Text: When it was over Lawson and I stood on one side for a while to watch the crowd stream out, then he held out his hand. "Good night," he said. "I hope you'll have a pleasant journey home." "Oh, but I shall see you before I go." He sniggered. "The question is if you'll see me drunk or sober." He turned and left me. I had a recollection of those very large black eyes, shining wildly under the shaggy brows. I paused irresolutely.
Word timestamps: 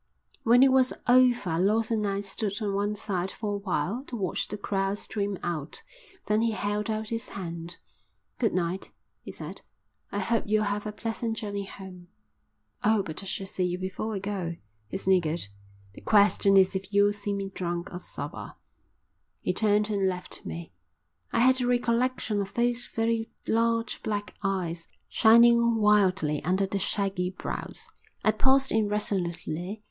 When 0.41 0.63
it 0.63 0.71
was 0.71 0.93
over 1.07 1.59
Lawson 1.59 2.05
and 2.05 2.07
I 2.07 2.21
stood 2.21 2.59
on 2.59 2.73
one 2.73 2.95
side 2.95 3.29
for 3.29 3.53
a 3.53 3.57
while 3.57 4.03
to 4.07 4.15
watch 4.15 4.47
the 4.47 4.57
crowd 4.57 4.97
stream 4.97 5.37
out, 5.43 5.83
then 6.25 6.41
he 6.41 6.53
held 6.53 6.89
out 6.89 7.09
his 7.09 7.29
hand. 7.29 7.77
"Good 8.39 8.51
night," 8.51 8.89
he 9.21 9.31
said. 9.31 9.61
"I 10.11 10.17
hope 10.17 10.45
you'll 10.47 10.63
have 10.63 10.87
a 10.87 10.91
pleasant 10.91 11.37
journey 11.37 11.65
home." 11.65 12.07
"Oh, 12.83 13.03
but 13.03 13.21
I 13.21 13.27
shall 13.27 13.45
see 13.45 13.63
you 13.65 13.77
before 13.77 14.15
I 14.15 14.17
go." 14.17 14.55
He 14.87 14.97
sniggered. 14.97 15.49
"The 15.93 16.01
question 16.01 16.57
is 16.57 16.73
if 16.75 16.91
you'll 16.91 17.13
see 17.13 17.31
me 17.35 17.49
drunk 17.51 17.93
or 17.93 17.99
sober." 17.99 18.55
He 19.41 19.53
turned 19.53 19.91
and 19.91 20.07
left 20.09 20.43
me. 20.47 20.71
I 21.31 21.41
had 21.41 21.61
a 21.61 21.67
recollection 21.67 22.41
of 22.41 22.55
those 22.55 22.87
very 22.87 23.29
large 23.47 24.01
black 24.01 24.33
eyes, 24.41 24.87
shining 25.09 25.75
wildly 25.79 26.43
under 26.43 26.65
the 26.65 26.79
shaggy 26.79 27.29
brows. 27.29 27.83
I 28.23 28.31
paused 28.31 28.71
irresolutely. 28.71 29.79